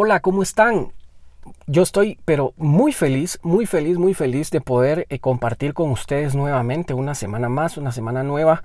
[0.00, 0.92] Hola, ¿cómo están?
[1.66, 6.36] Yo estoy, pero muy feliz, muy feliz, muy feliz de poder eh, compartir con ustedes
[6.36, 8.62] nuevamente una semana más, una semana nueva.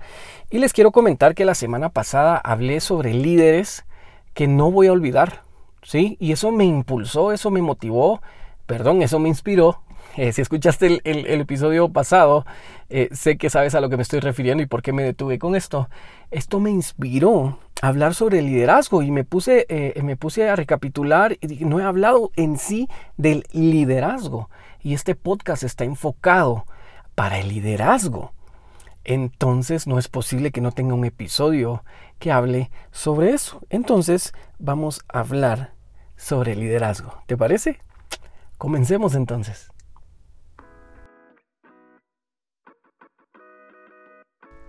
[0.48, 3.84] Y les quiero comentar que la semana pasada hablé sobre líderes
[4.32, 5.42] que no voy a olvidar,
[5.82, 6.16] ¿sí?
[6.20, 8.22] Y eso me impulsó, eso me motivó,
[8.66, 9.82] perdón, eso me inspiró
[10.16, 12.46] eh, si escuchaste el, episodio pasado,
[12.88, 15.38] eh, sé que sabes a lo que me estoy refiriendo y por qué me detuve
[15.38, 15.88] con esto.
[16.30, 20.56] Esto me inspiró a hablar sobre el liderazgo y me puse, eh, me puse a
[20.56, 24.50] recapitular y no he hablado en sí del liderazgo.
[24.82, 26.66] Y este podcast está enfocado
[27.14, 28.32] para el liderazgo.
[29.04, 31.84] Entonces no es posible que no tenga un episodio
[32.18, 33.60] que hable sobre eso.
[33.68, 35.74] Entonces vamos a hablar
[36.16, 37.12] sobre liderazgo.
[37.26, 37.80] ¿Te parece?
[38.56, 39.73] Comencemos entonces.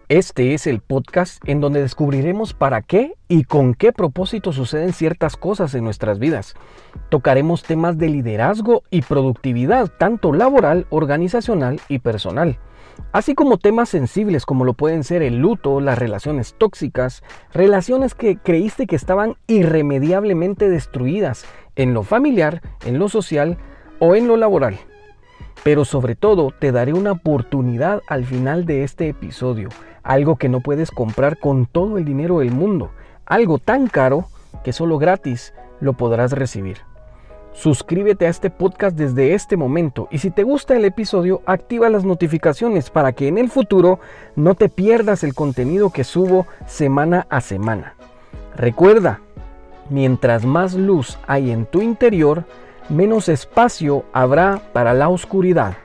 [0.07, 5.35] Este es el podcast en donde descubriremos para qué y con qué propósito suceden ciertas
[5.35, 6.53] cosas en nuestras vidas.
[7.09, 12.59] Tocaremos temas de liderazgo y productividad, tanto laboral, organizacional y personal,
[13.13, 18.37] así como temas sensibles como lo pueden ser el luto, las relaciones tóxicas, relaciones que
[18.37, 23.57] creíste que estaban irremediablemente destruidas en lo familiar, en lo social
[23.97, 24.77] o en lo laboral.
[25.63, 29.69] Pero sobre todo te daré una oportunidad al final de este episodio
[30.05, 32.91] algo que no puedes comprar con todo el dinero del mundo,
[33.25, 34.25] algo tan caro
[34.63, 36.77] que solo gratis lo podrás recibir.
[37.53, 42.05] Suscríbete a este podcast desde este momento y si te gusta el episodio, activa las
[42.05, 43.99] notificaciones para que en el futuro
[44.35, 47.95] no te pierdas el contenido que subo semana a semana.
[48.55, 49.21] Recuerda,
[49.89, 52.43] mientras más luz hay en tu interior,
[52.89, 55.77] menos espacio habrá para la oscuridad.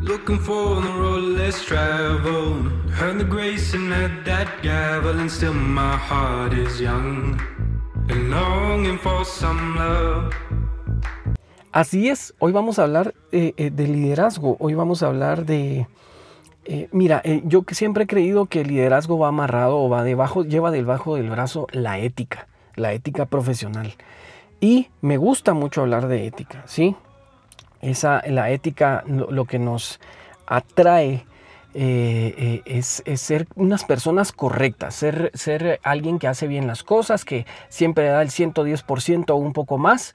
[0.00, 2.72] Looking for the road less traveled.
[2.90, 7.40] Heard the grace and had that gavel, and still my heart is young
[8.08, 10.34] and longing for some love.
[11.72, 15.86] Así es, hoy vamos a hablar eh, eh, de liderazgo, hoy vamos a hablar de...
[16.64, 20.44] Eh, mira, eh, yo siempre he creído que el liderazgo va amarrado o va debajo,
[20.44, 23.94] lleva debajo del brazo la ética, la ética profesional.
[24.60, 26.96] Y me gusta mucho hablar de ética, ¿sí?
[27.80, 30.00] Esa, la ética lo, que nos
[30.46, 31.24] atrae
[31.74, 37.24] eh, eh, es, ser unas personas correctas, ser, ser alguien que hace bien las cosas,
[37.24, 40.14] que siempre da el 110% o un poco más,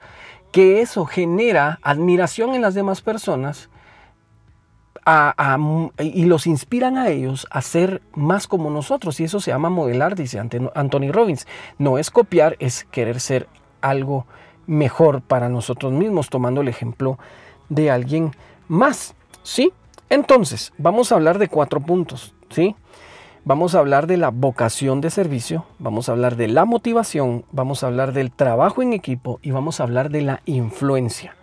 [0.52, 3.70] que eso genera admiración en las demás personas
[5.98, 9.20] y los inspiran a ellos a ser más como nosotros.
[9.20, 11.46] Y eso se llama modelar, dice Anthony Robbins.
[11.78, 13.48] No es copiar, es querer ser
[13.80, 14.26] algo
[14.66, 17.18] mejor para nosotros mismos, tomando el ejemplo
[17.68, 18.32] de alguien
[18.68, 19.72] más, ¿sí?
[20.08, 22.76] Entonces, vamos a hablar de cuatro puntos, ¿sí?
[23.44, 27.82] Vamos a hablar de la vocación de servicio, vamos a hablar de la motivación, vamos
[27.82, 31.36] a hablar del trabajo en equipo y vamos a hablar de la influencia.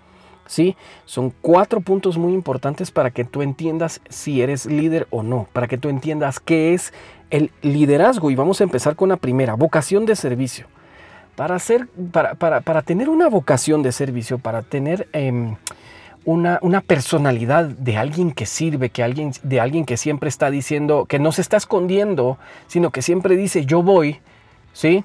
[0.52, 0.76] ¿Sí?
[1.06, 5.70] Son cuatro puntos muy importantes para que tú entiendas si eres líder o no, para
[5.70, 6.92] que tú entiendas qué es
[7.30, 8.30] el liderazgo.
[8.32, 10.68] Y vamos a empezar con la primera, vocación de servicio.
[11.38, 11.88] Para, hacer,
[12.38, 15.08] para, tener una vocación de servicio, para tener...
[15.14, 15.56] Em,
[16.26, 21.18] una, personalidad de alguien que sirve, que alguien, de alguien que siempre está diciendo, que
[21.18, 22.38] no se está escondiendo,
[22.68, 24.20] sino que siempre dice yo voy,
[24.72, 25.04] ¿sí?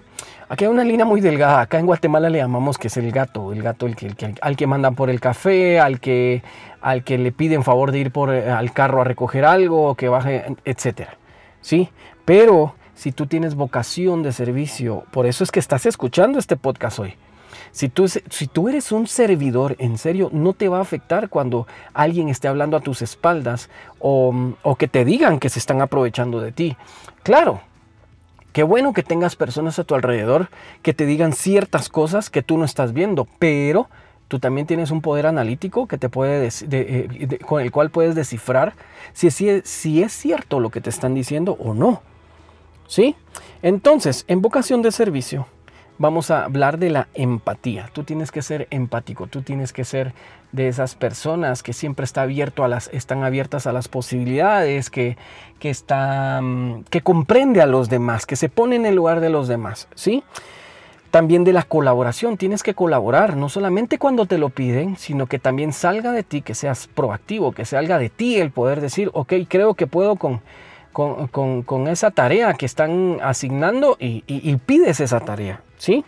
[0.48, 3.52] Aquí hay una línea muy delgada, acá en Guatemala le llamamos que es el gato,
[3.52, 6.44] el gato el que, al que mandan por el café, al que,
[6.80, 10.08] al que le piden favor de ir por, eh, al carro a recoger algo, que
[10.08, 11.16] baje, etcétera,
[11.60, 11.88] ¿sí?
[12.24, 17.00] Pero si tú tienes vocación de servicio, por eso es que estás escuchando este podcast
[17.00, 17.14] hoy,
[17.72, 21.66] si tú, si tú eres un servidor, en serio, no te va a afectar cuando
[21.92, 23.68] alguien esté hablando a tus espaldas
[23.98, 24.32] o,
[24.62, 26.76] o que te digan que se están aprovechando de ti.
[27.24, 27.60] Claro,
[28.56, 30.48] Qué bueno que tengas personas a tu alrededor
[30.80, 33.90] que te digan ciertas cosas que tú no estás viendo, pero
[34.28, 38.72] tú también tienes un poder analítico que te puede eh, con el cual puedes descifrar
[39.12, 42.00] si, si, si, es cierto lo que te están diciendo o no.
[42.88, 43.14] ¿Sí?
[43.60, 45.46] Entonces, en vocación de servicio,
[45.98, 47.90] vamos a hablar de la empatía.
[47.92, 50.12] Tú tienes que ser empático, tú tienes que ser
[50.52, 55.16] de esas personas que siempre está abierto a las, están abiertas a las posibilidades, que,
[55.58, 55.74] que,
[56.90, 60.22] que comprende a los demás, que se pone en el lugar de los demás, ¿sí?
[61.10, 65.38] También de la colaboración, tienes que colaborar, no solamente cuando te lo piden, sino que
[65.38, 69.32] también salga de ti, que seas proactivo, que salga de ti el poder decir, ok,
[69.48, 70.42] creo que puedo con,
[70.92, 75.62] con, esa tarea que están asignando y pides esa tarea.
[75.76, 76.04] ¿Sí?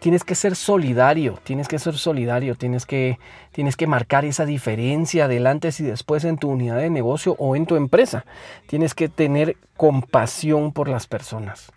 [0.00, 3.18] tienes que ser solidario, tienes que ser solidario, tienes que,
[3.52, 7.66] tienes que marcar esa diferencia delante y después en tu unidad de negocio o en
[7.66, 8.24] tu empresa.
[8.66, 11.70] Tienes que tener compasión por las personas.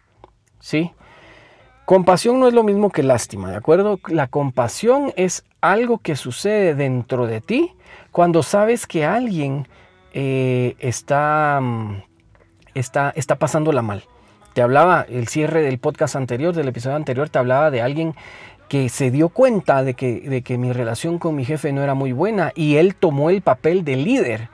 [0.60, 0.92] ¿Sí?
[1.86, 4.00] Compasión no es lo mismo que lástima, ¿de acuerdo?
[4.08, 7.74] La compasión es algo que sucede dentro de ti
[8.12, 9.68] cuando sabes que alguien
[10.14, 12.04] eh, está, mm,
[12.74, 14.06] está, está pasándola mal.
[14.54, 18.16] Te hablaba, el cierre del podcast anterior, del episodio anterior, te hablaba de alguien
[18.70, 21.94] que se dio cuenta de que, de que mi relación con mi jefe no era
[21.94, 24.50] muy buena y él tomó el papel de líder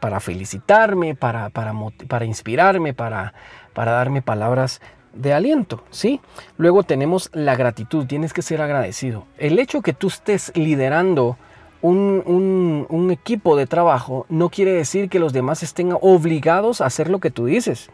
[0.00, 1.74] para felicitarme, para, para,
[2.06, 3.34] para inspirarme, para,
[3.74, 4.80] para darme palabras
[5.12, 6.20] de aliento, ¿sí?
[6.56, 9.26] Luego tenemos la gratitud, tienes que ser agradecido.
[9.36, 11.36] El hecho que tú estés liderando
[11.80, 17.08] un, un, equipo de trabajo no quiere decir que los demás estén obligados a hacer
[17.08, 17.88] lo que tú dices.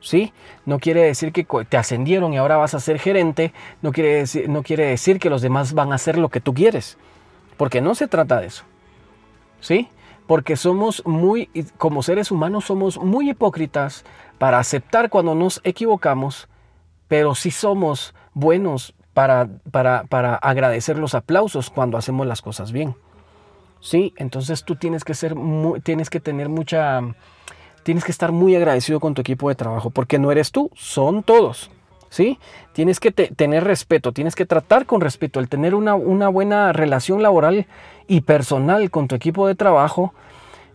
[0.00, 0.32] ¿Sí?
[0.64, 3.52] No quiere decir que te ascendieron y ahora vas a ser gerente,
[3.82, 6.54] no quiere, decir, no quiere decir que los demás van a hacer lo que tú
[6.54, 6.96] quieres,
[7.56, 8.64] porque no se trata de eso.
[9.60, 9.88] ¿Sí?
[10.26, 14.04] Porque somos muy, como seres humanos, somos muy hipócritas
[14.38, 16.48] para aceptar cuando nos equivocamos,
[17.08, 22.94] pero sí somos buenos para, para, para agradecer los aplausos cuando hacemos las cosas bien.
[23.80, 25.34] Sí, entonces tú tienes que ser
[25.82, 27.00] tienes que tener mucha,
[27.82, 31.22] tienes que estar muy agradecido con tu equipo de trabajo, porque no eres tú, son
[31.22, 31.70] todos.
[32.08, 32.40] ¿Sí?
[32.72, 37.22] Tienes que tener respeto, tienes que tratar con respeto, el tener una, una buena relación
[37.22, 37.66] laboral
[38.08, 40.12] y personal con tu equipo de trabajo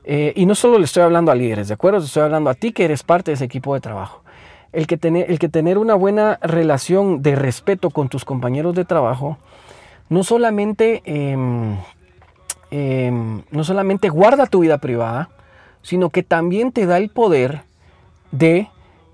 [0.08, 1.98] eh, y no solo le estoy hablando a líderes, ¿de acuerdo?
[1.98, 4.22] Estoy hablando a ti que eres parte de ese equipo de trabajo.
[4.72, 8.86] El que, tener, el que tener una buena relación de respeto con tus compañeros de
[8.86, 9.38] trabajo,
[10.10, 11.78] no solamente, em,
[12.70, 15.30] em, no solamente guarda tu vida privada,
[15.86, 17.62] sino que también te da el poder
[18.32, 18.68] de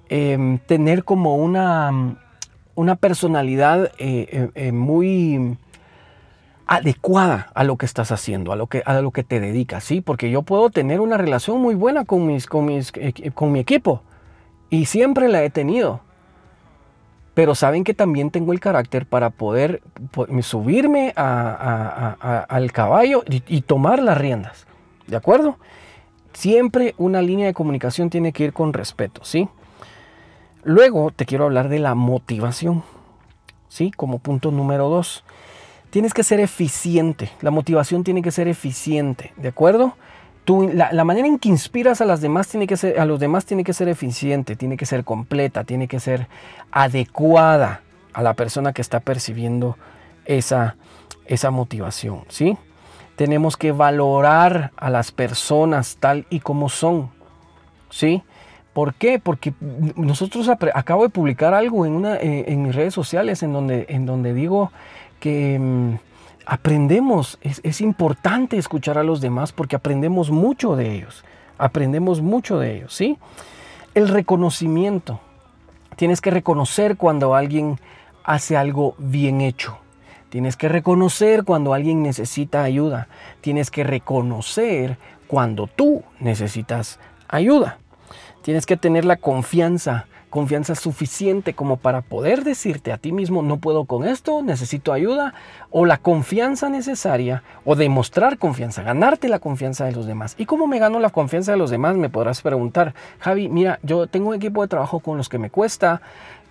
[0.08, 2.16] em, tener como una,
[2.76, 5.58] una personalidad eh, eh, muy
[6.68, 10.00] adecuada a lo que estás haciendo, a lo que, a lo que te dedicas, ¿sí?
[10.00, 13.60] Porque yo puedo tener una relación muy buena con, mis, con, mis, eh, con mi
[13.60, 14.02] equipo
[14.70, 16.00] y siempre la he tenido.
[17.34, 19.82] Pero saben que también tengo el carácter para poder
[20.42, 24.68] subirme al caballo y tomar las riendas,
[25.08, 25.58] ¿de acuerdo?
[26.34, 29.50] Siempre una línea de comunicación tiene que ir con respeto, ¿sí?
[30.64, 32.84] Luego te quiero hablar de la motivación,
[33.68, 33.92] ¿sí?
[33.92, 35.24] Como punto número dos.
[35.90, 37.32] Tienes que ser eficiente.
[37.42, 39.96] La motivación tiene que ser eficiente, ¿de acuerdo?
[40.46, 43.46] Tú, la, manera en que inspiras a, las demás tiene que ser, a los demás
[43.46, 46.28] tiene que ser eficiente, tiene que ser completa, tiene que ser
[46.72, 47.82] adecuada
[48.14, 49.78] a la persona que está percibiendo
[50.26, 50.78] esa,
[51.26, 52.58] esa motivación, ¿sí?
[53.16, 57.12] Tenemos que valorar a las personas tal y como son,
[57.90, 58.24] ¿sí?
[58.74, 59.20] ¿Por qué?
[59.20, 59.54] Porque
[59.96, 64.72] nosotros acabo de publicar algo eh, en mis redes sociales en donde, digo
[65.20, 65.96] que mm,
[66.46, 71.26] aprendemos, es, importante escuchar a los demás porque aprendemos mucho de ellos,
[71.58, 73.18] aprendemos mucho de ellos, ¿sí?
[73.94, 75.20] El reconocimiento,
[75.98, 77.78] tienes que reconocer cuando alguien
[78.24, 79.78] hace algo bien hecho.
[80.32, 83.10] Tienes que reconocer cuando alguien necesita ayuda.
[83.42, 84.98] Tienes que reconocer
[85.28, 87.80] cuando tú necesitas ayuda.
[88.42, 93.58] Tienes que tener la confianza confianza suficiente como para poder decirte a ti mismo, no
[93.58, 95.34] puedo con esto, necesito ayuda,
[95.70, 100.36] o la confianza necesaria, o demostrar confianza, ganarte la confianza de los demás.
[100.40, 101.98] ¿Y cómo me gano la confianza de los demás?
[101.98, 105.50] Me podrás preguntar, Javi, mira, yo tengo un equipo de trabajo con los que me
[105.50, 106.02] cuesta,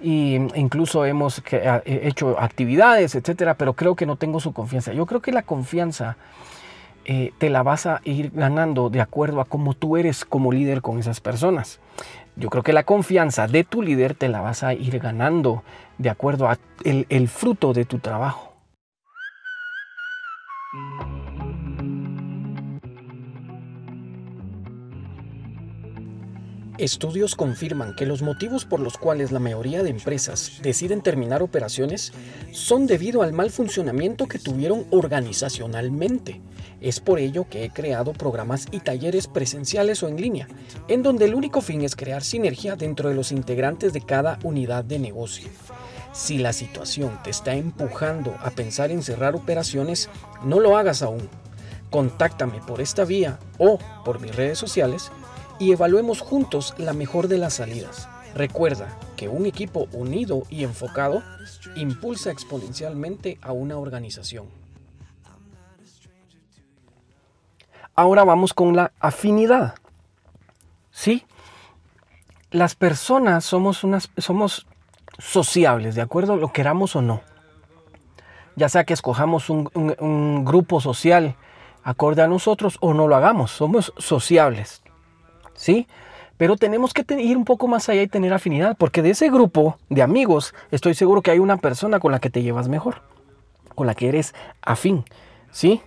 [0.03, 1.43] incluso hemos
[1.85, 4.93] hecho actividades, etcétera, pero creo que no tengo su confianza.
[4.93, 6.17] Yo creo que la confianza
[7.05, 10.83] eh, te la vas a ir ganando de acuerdo a cómo tú eres como líder
[10.83, 11.81] con esas personas.
[12.37, 15.63] Yo creo que la confianza de tu líder te la vas a ir ganando
[15.99, 18.55] de acuerdo a el, el fruto de tu trabajo.
[26.81, 32.15] Estudios confirman que los motivos por los cuales la mayoría de empresas deciden terminar operaciones
[32.53, 36.41] son debido al mal funcionamiento que tuvieron organizacionalmente.
[36.81, 40.49] Es por ello que he creado programas y talleres presenciales o en línea,
[40.89, 44.83] en donde el único fin es crear sinergia dentro de los integrantes de cada unidad
[44.83, 45.51] de negocio.
[46.15, 50.09] Si la situación te está empujando a pensar en cerrar operaciones,
[50.45, 51.29] no lo hagas aún.
[51.91, 55.13] Contáctame por esta vía o por mis redes sociales
[55.61, 58.09] y evaluemos juntos la mejor de las salidas.
[58.35, 61.23] Recuerda que un equipo unido y enfocado
[61.77, 64.49] impulsa exponencialmente a una organización.
[67.95, 69.75] Ahora vamos con la afinidad.
[70.91, 71.25] ¿Sí?
[72.51, 74.67] Las personas somos, unas, somos
[75.19, 76.37] sociables, ¿de acuerdo?
[76.37, 77.21] Lo queramos o no.
[78.57, 81.37] ya sea que escojamos un, grupo social
[81.83, 84.83] acorde a nosotros o no lo hagamos, somos sociables,
[85.61, 85.87] ¿sí?
[86.39, 89.77] Pero tenemos que ir un poco más allá y tener afinidad, porque de ese grupo
[89.91, 93.03] de amigos estoy seguro que hay una persona con la que te llevas mejor,
[93.75, 95.05] con la que eres afín,
[95.51, 95.83] ¿sí?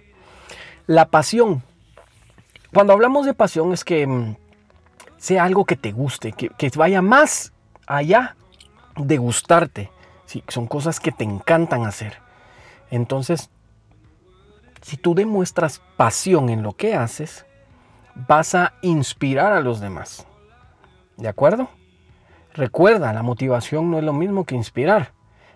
[0.86, 1.64] La pasión.
[2.72, 4.36] Cuando hablamos de pasión es que mm,
[5.18, 7.52] sea algo que te guste, que, vaya más
[7.88, 8.36] allá
[8.96, 9.90] de gustarte.
[10.28, 10.44] ¿sí?
[10.50, 12.20] Son cosas que te encantan hacer.
[12.92, 13.50] Entonces,
[14.84, 17.46] si tú demuestras pasión en lo que haces,
[18.16, 20.26] vas a inspirar a los demás.
[21.18, 21.70] ¿De acuerdo?
[22.54, 25.12] Recuerda, la motivación no es lo mismo que inspirar.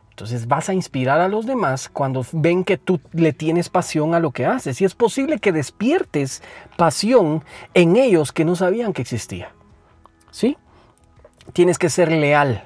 [0.10, 4.20] Entonces vas a inspirar a los demás cuando ven que tú le tienes pasión a
[4.20, 4.82] lo que haces.
[4.82, 6.42] Y es posible que despiertes
[6.76, 7.44] pasión
[7.76, 9.52] en ellos que no sabían que existía.
[10.32, 10.58] ¿Sí?
[11.54, 12.64] Tienes que ser leal.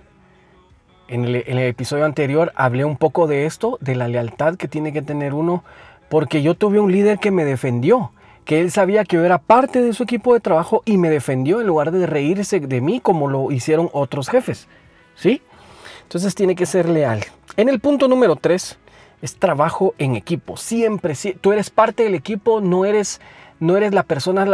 [1.09, 5.01] En el, episodio anterior hablé un poco de esto, de la lealtad que tiene que
[5.01, 5.65] tener uno,
[6.09, 8.13] porque yo tuve un líder que me defendió,
[8.51, 11.61] que él sabía que yo era parte de su equipo de trabajo y me defendió
[11.61, 14.67] en lugar de reírse de mí como lo hicieron otros jefes.
[15.15, 15.41] ¿Sí?
[16.03, 17.23] Entonces tiene que ser leal.
[17.55, 18.77] En el punto número 3
[19.21, 20.57] es trabajo en equipo.
[20.57, 23.21] Siempre, si, tú eres parte del equipo, no eres,
[23.61, 24.45] no eres la persona,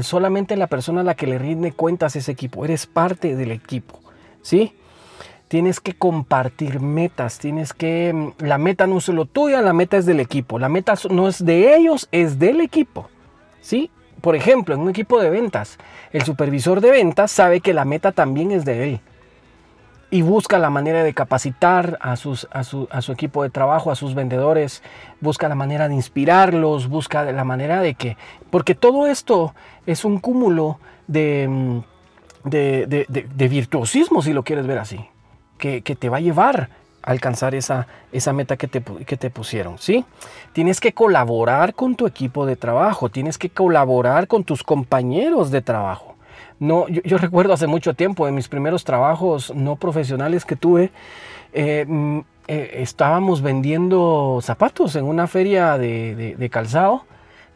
[0.00, 3.98] solamente la persona a la que le rinde cuentas ese equipo, eres parte del equipo.
[4.42, 4.74] ¿Sí?
[5.48, 9.96] tienes que compartir metas, tienes que, mm, la meta no es solo tuya, la meta
[9.96, 13.08] es del equipo, la meta no es de ellos, es del equipo,
[13.60, 13.90] ¿sí?
[14.20, 15.78] Por ejemplo, en un equipo de ventas,
[16.12, 19.00] el supervisor de ventas sabe que la meta también es de él
[20.10, 24.14] y busca la manera de capacitar a, sus, a, su, equipo de trabajo, a sus
[24.14, 24.82] vendedores,
[25.20, 28.16] busca la manera de inspirarlos, busca la manera de que,
[28.50, 29.54] porque todo esto
[29.86, 35.08] es un cúmulo de, mm, de virtuosismo, si lo quieres ver así
[35.60, 39.78] que, te va a llevar a alcanzar esa, esa meta que te, que te pusieron,
[39.78, 40.04] ¿sí?
[40.52, 45.62] Tienes que colaborar con tu equipo de trabajo, tienes que colaborar con tus compañeros de
[45.62, 46.16] trabajo.
[46.58, 50.90] No, yo, recuerdo hace mucho tiempo, en mis primeros trabajos no profesionales que tuve,
[51.54, 57.04] eh, mm, eh, estábamos vendiendo zapatos en una feria de, calzado.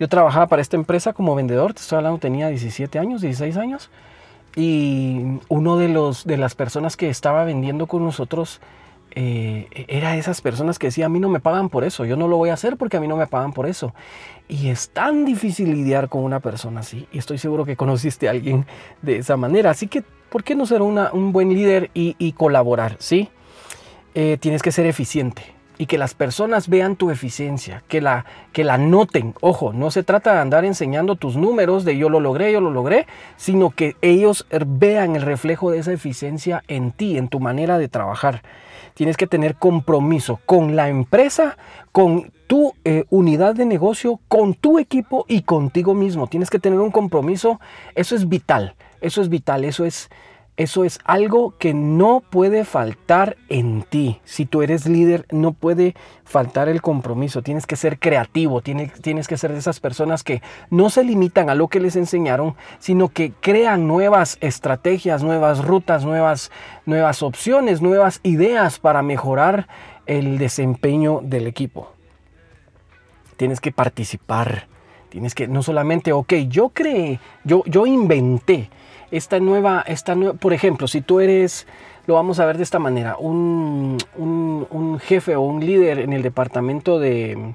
[0.01, 3.91] Yo trabajaba para esta empresa como vendedor, te estoy hablando, tenía 17 años, 16 años
[4.57, 8.61] y uno de, los, de las personas que estaba vendiendo con nosotros
[9.15, 12.29] eh, era esas personas que decía, a mí no me pagan por eso, yo no
[12.29, 13.95] lo voy a hacer porque a mí no me pagan por eso.
[14.49, 17.07] Y es tan difícil lidiar con una persona así.
[17.13, 18.67] Y estoy seguro que conociste a alguien
[19.03, 19.71] de esa manera.
[19.71, 22.97] Así que, ¿por qué no ser un buen líder y, colaborar?
[22.99, 23.29] ¿sí?
[24.15, 28.65] Eh, tienes que ser eficiente y que las personas vean tu eficiencia, que la, que
[28.65, 29.35] la noten.
[29.41, 32.71] Ojo, no se trata de andar enseñando tus números de yo lo logré, yo lo
[32.71, 37.79] logré, sino que ellos vean el reflejo de esa eficiencia en ti, en tu manera
[37.79, 38.43] de trabajar.
[38.95, 41.57] Tienes que tener compromiso con la empresa,
[41.91, 46.29] con tu eh, unidad de negocio, con tu equipo y contigo mismo.
[46.29, 47.61] Tienes que tener un compromiso.
[47.97, 48.77] Eso es vital.
[49.01, 49.65] Eso es vital.
[49.65, 50.11] Eso es
[50.57, 54.21] eso es algo que no puede faltar en ti.
[54.25, 57.43] Si tú eres líder, no puede faltar el compromiso.
[57.43, 61.57] Tienes que ser creativo, tienes, que ser de esas personas que no se limitan a
[61.57, 66.53] lo que les enseñaron, sino que crean nuevas estrategias, nuevas rutas, nuevas,
[66.87, 69.67] nuevas opciones, nuevas ideas para mejorar
[70.07, 71.91] el desempeño del equipo.
[73.37, 74.69] Tienes que participar.
[75.09, 78.69] Tienes que, no solamente, ok, yo creé, yo, yo inventé,
[79.17, 81.67] esta nueva, esta por ejemplo, si tú eres,
[82.07, 83.99] lo vamos a ver de esta manera, un,
[85.03, 87.55] jefe o un líder en el departamento de,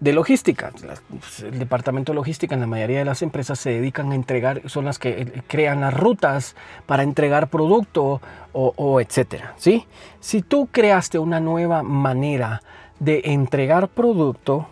[0.00, 0.72] logística.
[1.10, 4.62] Pues, el departamento de logística en la mayoría de las empresas se dedican a entregar,
[4.68, 6.56] son las que eh, crean las rutas
[6.86, 8.20] para entregar producto
[8.52, 9.54] o, o etcétera.
[9.58, 9.86] ¿sí?
[10.20, 12.62] Si tú creaste una nueva manera
[12.98, 14.68] de entregar producto,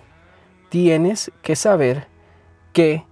[0.70, 2.06] tienes que saber
[2.72, 3.04] que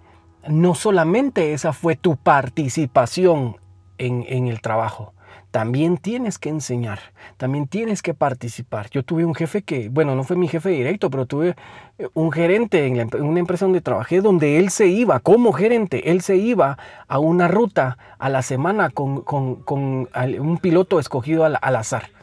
[0.48, 3.56] no solamente esa fue tu participación
[3.98, 5.12] en, el trabajo,
[5.50, 7.00] también tienes que enseñar,
[7.36, 8.88] también tienes que participar.
[8.90, 11.56] Yo tuve un jefe que, bueno, no fue mi jefe directo, pero tuve
[11.98, 16.22] eh, un gerente en, una empresa donde trabajé, donde él se iba, como gerente, él
[16.22, 16.78] se iba
[17.08, 22.19] a una ruta a la semana con, un piloto escogido al azar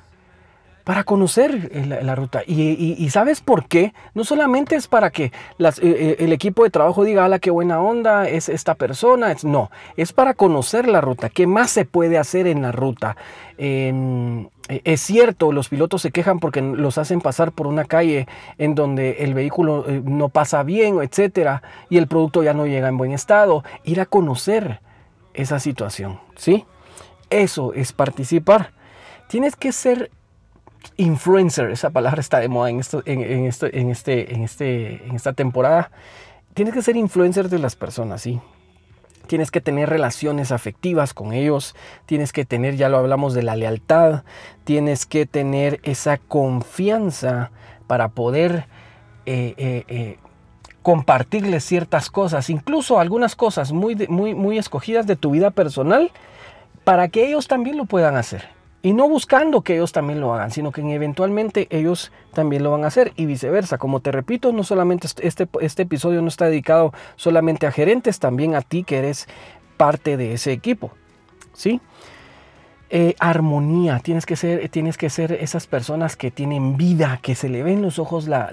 [0.87, 2.43] para conocer la, ruta.
[2.47, 3.93] Y, sabes por qué?
[4.13, 7.81] No solamente es para que eh, eh, el equipo de trabajo diga, ala, qué buena
[7.81, 9.35] onda es esta persona.
[9.43, 11.27] no, es para conocer la ruta.
[11.27, 13.17] ¿Qué más se puede hacer en la ruta?
[13.57, 18.25] Es cierto, los pilotos se quejan porque los hacen pasar por una calle
[18.57, 22.87] en donde el vehículo eh, no pasa bien, etcétera, y el producto ya no llega
[22.87, 23.65] en buen estado.
[23.83, 24.79] Ir a conocer
[25.33, 26.63] esa situación, ¿sí?
[27.29, 28.71] Eso es participar.
[29.27, 30.11] Tienes que ser
[30.97, 35.15] influencer, esa palabra está de moda en, esto, en, esto, en, este, en, este, en
[35.15, 35.91] esta temporada.
[36.53, 38.39] Tienes que ser influencer de las personas, ¿sí?
[39.27, 43.55] Tienes que tener relaciones afectivas con ellos, tienes que tener, ya lo hablamos de la
[43.55, 44.23] lealtad,
[44.63, 47.51] tienes que tener esa confianza
[47.87, 48.67] para poder
[49.25, 50.17] eh, eh, eh,
[50.81, 56.11] compartirles ciertas cosas, incluso algunas cosas muy, muy, muy escogidas de tu vida personal,
[56.85, 58.56] para que ellos también lo puedan hacer.
[58.83, 62.83] Y no buscando que ellos también lo hagan, sino que eventualmente ellos también lo van
[62.83, 63.77] a hacer y viceversa.
[63.77, 68.55] Como te repito, no solamente este, este episodio no está dedicado solamente a gerentes, también
[68.55, 69.27] a ti que eres
[69.77, 70.91] parte de ese equipo.
[71.53, 71.81] ¿Sí?
[72.89, 77.49] Eh, armonía, tienes que, ser, tienes que ser esas personas que tienen vida, que se
[77.49, 78.49] le ven los ojos la,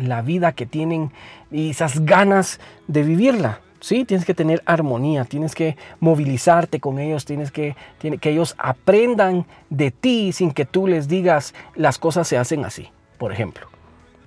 [0.00, 1.10] la vida que tienen
[1.50, 3.60] y esas ganas de vivirla.
[3.82, 4.04] ¿Sí?
[4.04, 9.90] Tienes que tener armonía, tienes que movilizarte con ellos, tienes que, que ellos aprendan de
[9.90, 13.66] ti sin que tú les digas las cosas se hacen así, por ejemplo,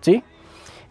[0.02, 0.24] ¿sí?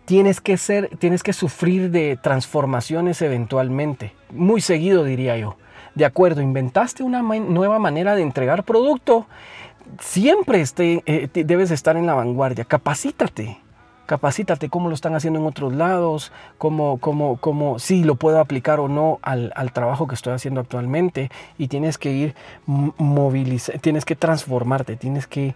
[0.06, 5.56] Tienes que ser, tienes que sufrir de transformaciones eventualmente, muy seguido diría yo.
[5.94, 9.26] De acuerdo, inventaste una nueva manera de entregar producto,
[10.00, 13.58] siempre este, eh, debes estar en la vanguardia, capacítate,
[14.06, 18.80] capacítate cómo lo están haciendo en otros lados, cómo, cómo, cómo si lo puedo aplicar
[18.80, 22.34] o no al, trabajo que estoy haciendo actualmente y tienes que ir
[22.66, 25.54] movilizar, tienes que transformarte, tienes que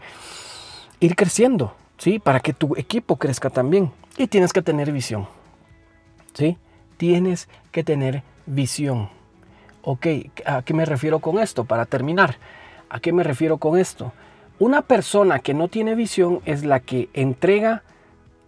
[1.00, 2.19] ir creciendo, ¿sí?
[2.19, 5.28] Para que tu equipo crezca también y tienes que tener visión,
[6.35, 6.57] ¿sí?
[6.97, 9.11] Tienes que tener visión.
[9.83, 10.07] Ok,
[10.45, 11.64] ¿a qué me refiero con esto?
[11.64, 12.37] Para terminar,
[12.90, 14.12] ¿a qué me refiero con esto?
[14.59, 17.85] Una persona que no tiene visión es la que entrega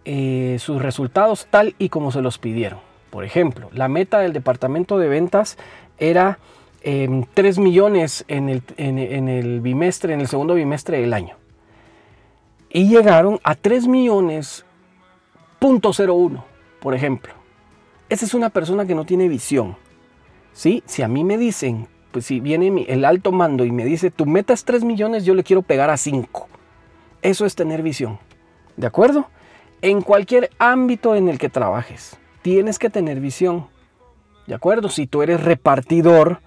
[0.05, 2.79] eh, sus resultados tal y como se los pidieron.
[3.11, 5.57] Por ejemplo, la meta del departamento de ventas
[5.97, 6.39] era
[6.81, 11.35] 3 em, millones en el, bimestre, en el segundo bimestre del año.
[12.69, 14.65] Y llegaron a 3 millones
[15.59, 16.43] punto 01,
[16.79, 17.33] por ejemplo.
[18.09, 19.75] Esa es una persona que no tiene visión.
[20.53, 20.83] ¿Sí?
[20.85, 24.25] Si a mí me dicen, pues si viene el alto mando y me dice, tu
[24.25, 26.47] meta es 3 millones, yo le quiero pegar a 5.
[27.21, 28.19] Eso es tener visión.
[28.77, 29.27] ¿De acuerdo?
[29.83, 33.65] En cualquier ámbito en el que trabajes, tienes que tener visión.
[34.45, 34.89] ¿De acuerdo?
[34.89, 36.39] Si tú eres repartidor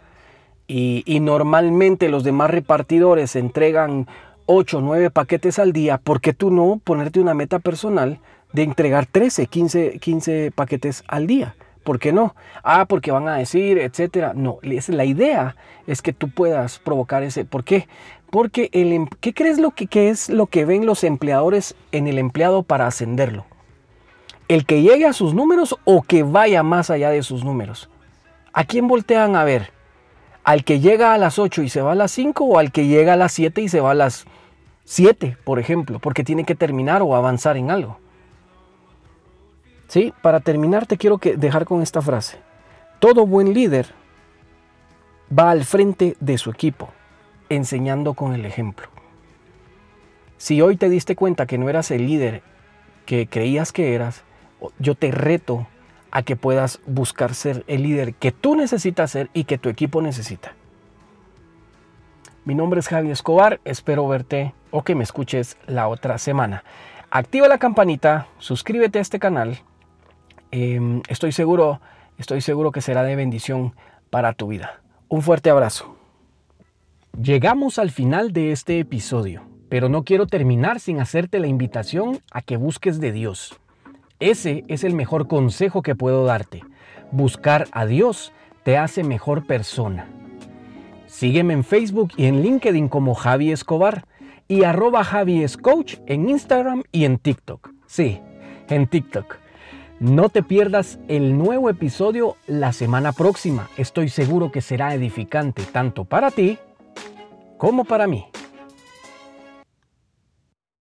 [0.68, 4.06] y, normalmente los demás repartidores entregan
[4.46, 8.20] 8 o 9 paquetes al día, ¿por qué tú no ponerte una meta personal
[8.52, 11.56] de entregar 13, 15, 15 paquetes al día?
[11.84, 12.34] ¿Por qué no?
[12.62, 14.32] Ah, porque van a decir, etcétera.
[14.34, 15.54] No, la idea
[15.86, 17.44] es que tú puedas provocar ese.
[17.44, 17.86] ¿Por qué?
[18.30, 22.18] Porque, el, em, ¿qué crees lo que, es lo que ven los empleadores en el
[22.18, 23.44] empleado para ascenderlo?
[24.48, 27.90] ¿El que llegue a sus números o que vaya más allá de sus números?
[28.52, 29.70] ¿A quién voltean a ver?
[30.42, 32.86] ¿Al que llega a las 8 y se va a las 5 o al que
[32.86, 34.26] llega a las 7 y se va a las
[34.84, 35.98] 7, por ejemplo?
[35.98, 37.98] Porque tiene que terminar o avanzar en algo.
[39.88, 40.12] ¿Sí?
[40.22, 42.38] Para terminar te quiero dejar con esta frase.
[42.98, 43.86] Todo buen líder
[45.36, 46.90] va al frente de su equipo
[47.48, 48.88] enseñando con el ejemplo.
[50.38, 52.42] Si hoy te diste cuenta que no eras el líder
[53.06, 54.24] que creías que eras,
[54.78, 55.66] yo te reto
[56.10, 60.00] a que puedas buscar ser el líder que tú necesitas ser y que tu equipo
[60.00, 60.54] necesita.
[62.44, 66.62] Mi nombre es Javi Escobar, espero verte o que me escuches la otra semana.
[67.10, 69.60] Activa la campanita, suscríbete a este canal.
[70.56, 71.80] Em, estoy seguro,
[72.16, 73.74] estoy seguro que será de bendición
[74.08, 74.80] para tu vida.
[75.08, 75.96] Un fuerte abrazo.
[77.20, 82.40] Llegamos al final de este episodio, pero no quiero terminar sin hacerte la invitación a
[82.40, 83.58] que busques de Dios.
[84.20, 86.62] Ese es el mejor consejo que puedo darte.
[87.10, 90.06] Buscar a Dios te hace mejor persona.
[91.06, 94.06] Sígueme en Facebook y en LinkedIn como Javi Escobar
[94.46, 97.70] y arroba Javi Coach en Instagram y en TikTok.
[97.88, 98.20] Sí,
[98.68, 99.42] en TikTok.
[100.00, 103.70] No te pierdas el nuevo episodio la semana próxima.
[103.76, 106.58] Estoy seguro que será edificante tanto para ti
[107.58, 108.26] como para mí.